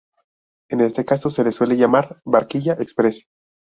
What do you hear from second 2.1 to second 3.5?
"barquilla express".